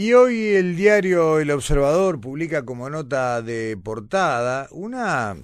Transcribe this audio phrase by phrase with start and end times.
[0.00, 5.36] Y hoy el diario El Observador publica como nota de portada una,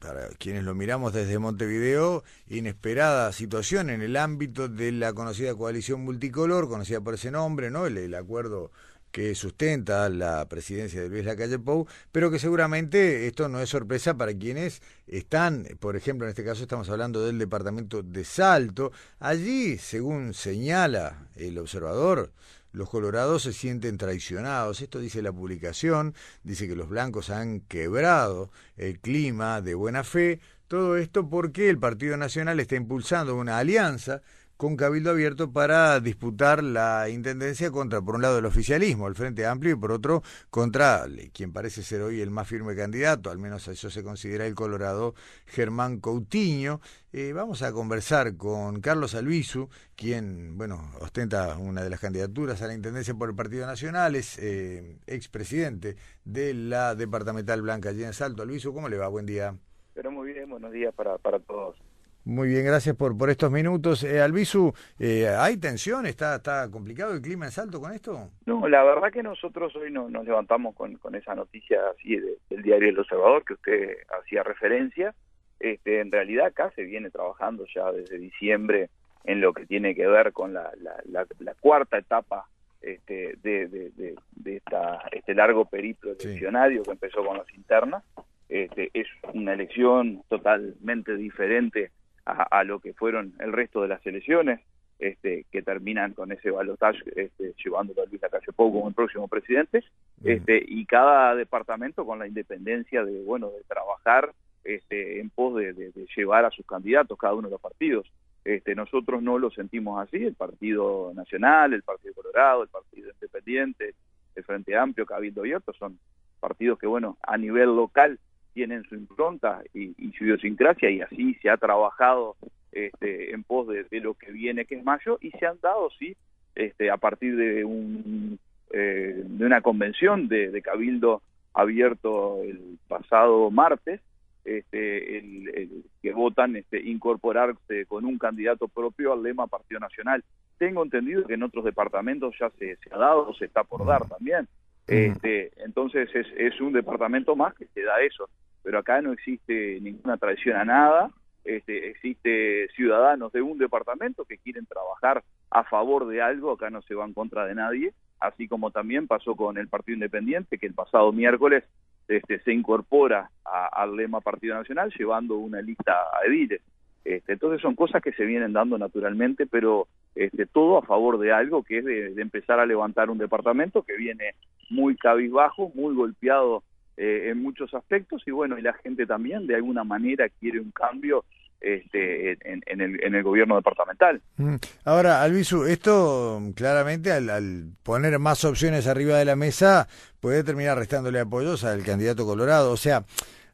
[0.00, 6.00] para quienes lo miramos desde Montevideo, inesperada situación en el ámbito de la conocida coalición
[6.00, 7.86] multicolor, conocida por ese nombre, ¿no?
[7.86, 8.72] El, acuerdo
[9.12, 14.14] que sustenta la presidencia de Luis Lacalle Pou, pero que seguramente esto no es sorpresa
[14.14, 18.90] para quienes están, por ejemplo, en este caso estamos hablando del departamento de Salto.
[19.20, 22.32] Allí, según señala el observador,
[22.72, 24.80] los colorados se sienten traicionados.
[24.80, 30.40] Esto dice la publicación, dice que los blancos han quebrado el clima de buena fe.
[30.68, 34.22] Todo esto porque el Partido Nacional está impulsando una alianza
[34.60, 39.46] con Cabildo Abierto para disputar la intendencia contra, por un lado, el oficialismo, el Frente
[39.46, 43.66] Amplio, y por otro, contra quien parece ser hoy el más firme candidato, al menos
[43.68, 45.14] eso se considera el Colorado,
[45.46, 46.82] Germán Coutinho.
[47.10, 52.66] Eh, vamos a conversar con Carlos Albizu, quien, bueno, ostenta una de las candidaturas a
[52.66, 55.96] la intendencia por el Partido Nacional, es eh, expresidente
[56.26, 58.42] de la departamental Blanca allí en Salto.
[58.42, 59.08] Albizu, ¿cómo le va?
[59.08, 59.56] Buen día.
[59.94, 61.78] Pero muy bien, buenos días para, para todos.
[62.24, 64.04] Muy bien, gracias por, por estos minutos.
[64.04, 66.04] Eh, Albizu, eh, ¿hay tensión?
[66.04, 68.28] ¿Está, ¿Está complicado el clima en Salto con esto?
[68.44, 72.62] No, la verdad que nosotros hoy no, nos levantamos con, con esa noticia así del
[72.62, 75.14] diario El Observador que usted hacía referencia.
[75.58, 78.90] Este, en realidad acá se viene trabajando ya desde diciembre
[79.24, 82.48] en lo que tiene que ver con la, la, la, cuarta etapa
[82.80, 88.04] este, de, de, de, esta, este largo periplo eleccionario que empezó con las internas.
[88.48, 91.90] Este, es una elección totalmente diferente
[92.32, 94.60] a, lo que fueron el resto de las elecciones,
[94.98, 99.28] este, que terminan con ese balotaje este, llevándolo a Luis Lacalle Pou como el próximo
[99.28, 99.82] presidente,
[100.22, 104.32] este, y cada departamento con la independencia de, bueno, de trabajar
[104.64, 108.06] este, en pos de, llevar a sus candidatos, cada uno de los partidos.
[108.44, 113.94] Este, nosotros no lo sentimos así, el Partido Nacional, el Partido Colorado, el Partido Independiente,
[114.34, 115.98] el Frente Amplio, Cabildo Abierto, son
[116.40, 118.18] partidos que, bueno, a nivel local
[118.52, 122.36] tienen su impronta y, su idiosincrasia y así se ha trabajado
[122.72, 126.16] este, en pos de, lo que viene que es mayo y se han dado sí
[126.54, 128.38] este, a partir de un
[128.72, 131.22] eh, de una convención de, cabildo
[131.54, 134.00] abierto el pasado martes
[134.44, 140.24] este, el, que votan este, incorporarse con un candidato propio al lema Partido Nacional.
[140.58, 144.08] Tengo entendido que en otros departamentos ya se, se ha dado, se está por dar
[144.08, 144.48] también.
[144.86, 148.28] Este, entonces es, un departamento más que se da eso,
[148.62, 151.10] pero acá no existe ninguna traición a nada,
[151.44, 156.82] este, existe ciudadanos de un departamento que quieren trabajar a favor de algo, acá no
[156.82, 160.66] se va en contra de nadie, así como también pasó con el Partido Independiente, que
[160.66, 161.64] el pasado miércoles
[162.08, 166.60] este, se incorpora al lema Partido Nacional llevando una lista a ediles.
[167.04, 171.32] Este, entonces son cosas que se vienen dando naturalmente, pero este, todo a favor de
[171.32, 174.34] algo que es de, empezar a levantar un departamento que viene
[174.68, 176.62] muy cabizbajo, muy golpeado
[176.96, 180.70] eh, en muchos aspectos y bueno, y la gente también de alguna manera quiere un
[180.70, 181.24] cambio
[181.60, 184.20] este, en, el, en el gobierno departamental.
[184.36, 184.54] Mm.
[184.84, 189.86] Ahora, Alvisu, esto claramente al, al, poner más opciones arriba de la mesa
[190.20, 193.04] puede terminar restándole apoyos al candidato colorado, o sea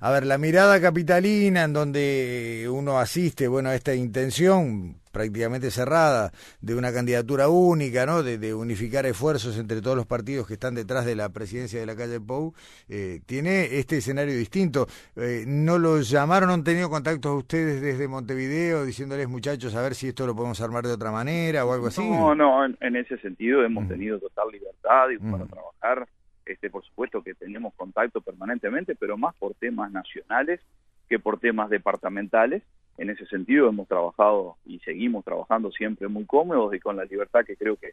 [0.01, 6.31] a ver, la mirada capitalina en donde uno asiste, bueno, a esta intención prácticamente cerrada
[6.61, 8.23] de una candidatura única, ¿no?
[8.23, 11.97] De, unificar esfuerzos entre todos los partidos que están detrás de la presidencia de la
[11.97, 12.53] calle Pou,
[12.91, 14.87] eh, tiene este escenario distinto.
[15.17, 20.09] Eh, ¿No los llamaron, han tenido contactos ustedes desde Montevideo diciéndoles muchachos a ver si
[20.09, 22.07] esto lo podemos armar de otra manera o algo así?
[22.07, 23.89] No, no, en, ese sentido hemos mm.
[23.89, 25.49] tenido total libertad y para mm.
[25.49, 26.09] trabajar
[26.47, 30.61] este, por supuesto que tenemos contacto permanentemente, pero más por temas nacionales
[31.09, 32.63] que por temas departamentales.
[32.99, 37.45] En ese sentido hemos trabajado y seguimos trabajando siempre muy cómodos y con la libertad
[37.45, 37.91] que creo que,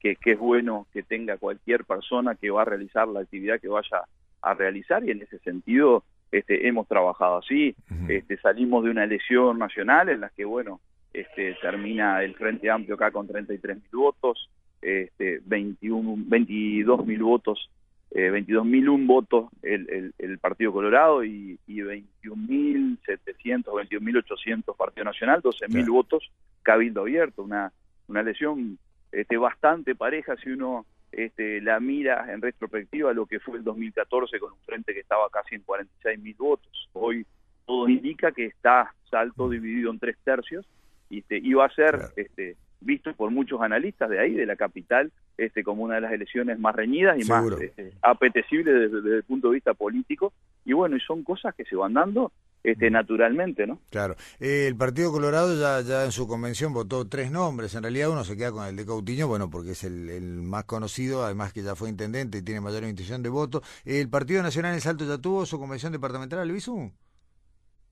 [0.00, 4.02] que, es bueno que tenga cualquier persona que va a realizar la actividad que vaya
[4.42, 7.74] a realizar y en ese sentido este, hemos trabajado así.
[8.08, 10.80] este, salimos de una elección nacional en la que, bueno,
[11.14, 17.70] este, termina el Frente Amplio acá con 33 mil votos, este, 21, 22 mil votos
[18.14, 26.30] eh, 22.001 votos el, el, Partido Colorado y, y 21.700, 21.800 Partido Nacional, 12.000 votos
[26.62, 27.72] Cabildo Abierto, una,
[28.08, 28.78] una elección
[29.10, 34.38] este, bastante pareja si uno este, la mira en retrospectiva lo que fue el 2014
[34.38, 36.88] con un frente que estaba casi en 46.000 votos.
[36.92, 37.26] Hoy
[37.66, 40.66] todo indica que está Salto dividido en tres tercios
[41.08, 44.56] y, este, y va a ser este, visto por muchos analistas de ahí, de la
[44.56, 49.22] capital, este, como una de las elecciones más reñidas y más este, apetecibles desde, el
[49.24, 50.32] punto de vista político.
[50.64, 52.32] Y bueno, y son cosas que se van dando
[52.62, 53.80] este, naturalmente, ¿no?
[53.90, 54.14] Claro.
[54.38, 57.74] Eh, el Partido Colorado ya, ya en su convención votó tres nombres.
[57.74, 60.64] En realidad uno se queda con el de Coutinho, bueno, porque es el, el más
[60.64, 63.62] conocido, además que ya fue intendente y tiene mayor intención de voto.
[63.84, 66.92] ¿El Partido Nacional en Salto ya tuvo su convención departamental, Luisu?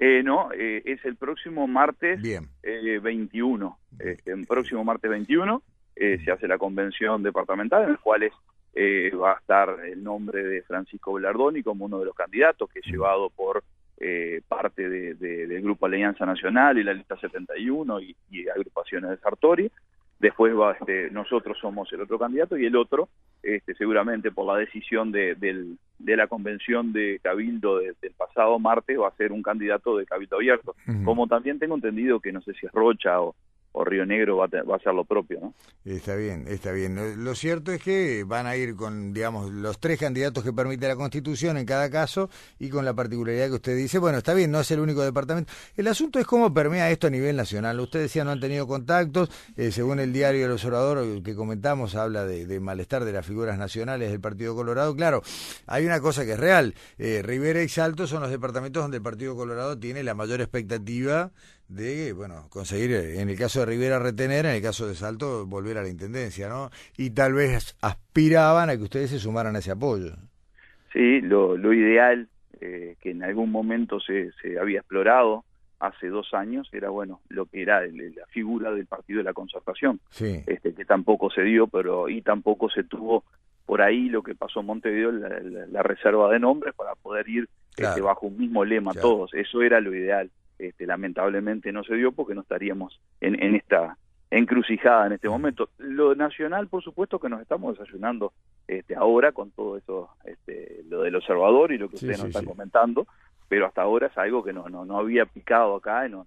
[0.03, 2.49] Eh, no, eh, es el próximo martes Bien.
[2.63, 3.79] Eh, 21.
[4.25, 5.63] El próximo martes 21
[5.97, 8.31] eh, se hace la convención departamental en la cual
[8.75, 12.79] eh, va a estar el nombre de Francisco Velardoni como uno de los candidatos que
[12.81, 13.63] es llevado por
[13.99, 19.17] eh, parte de, del Grupo Alianza Nacional y la lista 71 y, y agrupaciones de
[19.19, 19.71] Sartori.
[20.19, 23.09] Después va, este, nosotros somos el otro candidato y el otro,
[23.43, 28.99] este, seguramente por la decisión de, del, de la convención de Cabildo del pasado martes,
[28.99, 30.77] va a ser un candidato de Cabildo Abierto.
[31.05, 33.35] Como también tengo entendido que no sé si es Rocha o,
[33.73, 35.55] o Río Negro va a, va a lo propio, ¿no?
[35.85, 37.25] Está bien, está bien.
[37.25, 40.97] Lo cierto es que van a ir con, digamos, los tres candidatos que permite la
[40.97, 42.29] Constitución en cada caso
[42.59, 45.53] y con la particularidad que usted dice, bueno, está bien, no es el único departamento.
[45.77, 47.79] El asunto es cómo permea esto a nivel nacional.
[47.79, 52.25] Usted decía no han tenido contactos, eh, según el diario El Observador que comentamos, habla
[52.25, 54.95] de, malestar de las figuras nacionales del Partido Colorado.
[54.97, 55.23] Claro,
[55.67, 56.75] hay una cosa que es real.
[56.99, 61.31] Eh, Rivera y Salto son los departamentos donde el Partido Colorado tiene la mayor expectativa
[61.71, 65.79] de, bueno, conseguir, en el caso de Rivera, retener, en el caso de Salto, volver
[65.79, 66.71] a la Intendencia, ¿no?
[66.97, 70.13] Y tal vez aspiraban a que ustedes se sumaran a ese apoyo.
[70.93, 72.29] Sí, lo, lo ideal,
[72.61, 75.45] eh, que en algún momento se, se había explorado
[75.79, 80.01] hace dos años, era, bueno, lo que era la figura del Partido de la Concertación,
[80.11, 80.43] sí.
[80.47, 83.25] este, que tampoco se dio, pero y tampoco se tuvo
[83.65, 85.29] por ahí lo que pasó en Montevideo, la,
[85.69, 89.81] la, reserva de nombres para poder ir este, bajo un mismo lema todos, eso era
[89.81, 90.29] lo ideal
[90.61, 93.97] este, lamentablemente no se dio porque no estaríamos en, en esta
[94.31, 95.71] encrucijada en este momento.
[95.79, 98.33] Lo nacional, por supuesto, que nos estamos desayunando
[98.69, 102.45] este, ahora con todo eso, este, lo del observador y lo que ustedes nos están
[102.45, 103.07] comentando,
[103.49, 106.27] pero hasta ahora es algo que no, no, no había picado acá y no,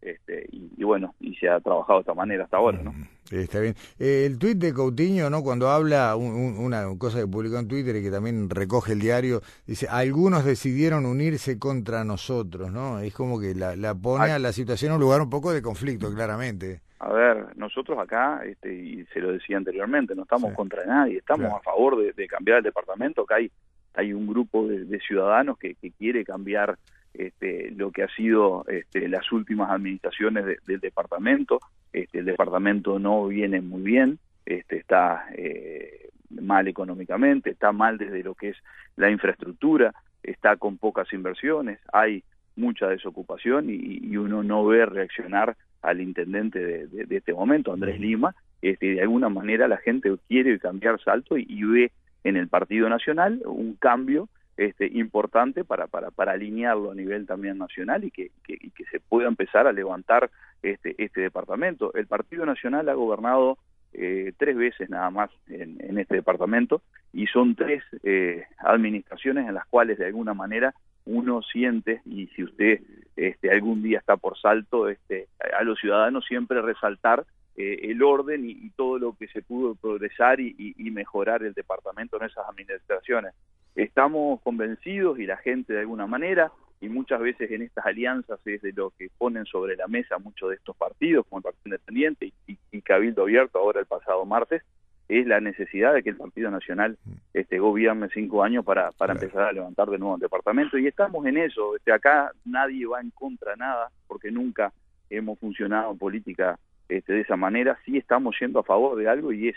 [0.00, 2.94] este, y, bueno, y se ha trabajado de esta manera hasta ahora, ¿no?
[3.42, 3.74] Está bien.
[3.98, 5.42] Eh, el tuit de Coutinho, ¿no?
[5.42, 9.86] Cuando habla una cosa que publicó en Twitter y que también recoge el diario, dice,
[9.88, 13.00] algunos decidieron unirse contra nosotros, ¿no?
[13.00, 15.62] Es como que la, la pone a la situación en un lugar un poco de
[15.62, 16.82] conflicto, claramente.
[17.04, 21.52] A ver, nosotros acá, este, y se lo decía anteriormente, no estamos contra nadie, estamos
[21.52, 23.50] a favor de, cambiar el departamento, que hay,
[23.94, 26.76] hay un grupo de, ciudadanos que, que quiere cambiar
[27.14, 31.60] este, lo que ha sido este, las últimas administraciones del departamento.
[31.92, 38.24] Este, el departamento no viene muy bien, este, está eh, mal económicamente, está mal desde
[38.24, 38.56] lo que es
[38.96, 42.24] la infraestructura, está con pocas inversiones, hay
[42.56, 48.94] mucha desocupación y, uno no ve reaccionar al intendente de, este momento, Andrés Lima, este,
[48.94, 51.92] de alguna manera la gente quiere cambiar salto y ve
[52.24, 57.58] en el Partido Nacional un cambio este, importante para, para, para alinearlo a nivel también
[57.58, 60.30] nacional y que, que, que se pueda empezar a levantar
[60.62, 61.92] este, este departamento.
[61.94, 63.58] El Partido Nacional ha gobernado
[63.92, 66.82] eh, tres veces nada más en, en, este departamento
[67.12, 70.74] y son tres eh, administraciones en las cuales de alguna manera
[71.04, 72.80] uno siente y si usted
[73.16, 75.28] este, algún día está por salto este,
[75.58, 77.24] a los ciudadanos siempre resaltar
[77.56, 82.24] eh, el orden y, todo lo que se pudo progresar y mejorar el departamento en
[82.26, 83.34] esas administraciones.
[83.74, 88.62] Estamos convencidos y la gente de alguna manera, y muchas veces en estas alianzas es
[88.62, 92.32] de lo que ponen sobre la mesa muchos de estos partidos, como el Partido Independiente
[92.46, 94.62] y, Cabildo Abierto ahora el pasado martes,
[95.08, 97.12] es la necesidad de que el Partido Nacional mm.
[97.34, 100.78] este, gobierne cinco años para, para empezar a levantar de nuevo el departamento.
[100.78, 101.76] Y estamos en eso.
[101.76, 104.72] Este, acá nadie va en contra de nada, porque nunca
[105.10, 107.78] hemos funcionado en política este, de esa manera.
[107.84, 109.56] Sí estamos yendo a favor de algo y es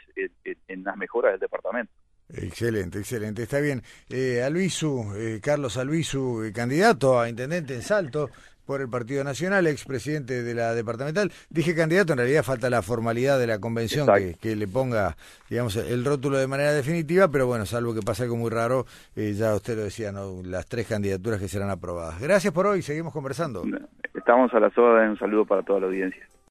[0.68, 1.92] en las mejoras del departamento.
[2.30, 3.44] Excelente, excelente.
[3.44, 3.82] Está bien.
[4.10, 8.30] Eh, eh, Carlos Albizu, eh, candidato a intendente en Salto
[8.68, 11.32] por el Partido Nacional, expresidente de la departamental.
[11.50, 14.08] Dije candidato, en realidad falta la formalidad de la convención
[14.40, 15.16] que, le ponga,
[15.50, 19.34] digamos, el rótulo de manera definitiva, pero bueno, salvo que pase algo muy raro, eh,
[19.34, 20.42] ya usted lo decía, ¿no?
[20.44, 22.20] las tres candidaturas que serán aprobadas.
[22.20, 23.64] Gracias por hoy, seguimos conversando.
[24.14, 26.28] Estamos a las horas, un saludo para toda la audiencia.